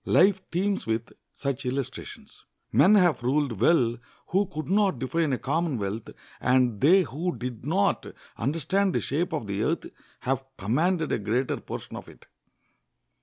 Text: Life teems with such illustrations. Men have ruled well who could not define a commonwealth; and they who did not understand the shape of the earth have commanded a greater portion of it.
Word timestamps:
Life 0.03 0.41
teems 0.49 0.87
with 0.87 1.11
such 1.31 1.63
illustrations. 1.63 2.43
Men 2.71 2.95
have 2.95 3.21
ruled 3.21 3.61
well 3.61 3.99
who 4.29 4.47
could 4.47 4.67
not 4.67 4.97
define 4.97 5.31
a 5.31 5.37
commonwealth; 5.37 6.09
and 6.39 6.81
they 6.81 7.03
who 7.03 7.37
did 7.37 7.63
not 7.67 8.07
understand 8.35 8.95
the 8.95 8.99
shape 8.99 9.31
of 9.31 9.45
the 9.45 9.61
earth 9.61 9.85
have 10.21 10.43
commanded 10.57 11.11
a 11.11 11.19
greater 11.19 11.57
portion 11.57 11.95
of 11.95 12.07
it. 12.09 12.25